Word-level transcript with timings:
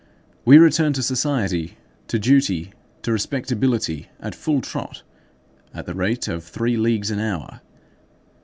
We 0.45 0.57
return 0.57 0.93
to 0.93 1.03
society, 1.03 1.77
to 2.07 2.17
duty, 2.17 2.71
to 3.03 3.11
respectability, 3.11 4.07
at 4.19 4.33
full 4.33 4.59
trot, 4.61 5.03
at 5.75 5.85
the 5.85 5.93
rate 5.93 6.27
of 6.27 6.43
three 6.43 6.75
leagues 6.75 7.11
an 7.11 7.19
hour. 7.19 7.61